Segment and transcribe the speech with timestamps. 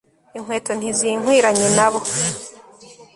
[0.37, 1.99] inkweto ntizinkwiranye nabo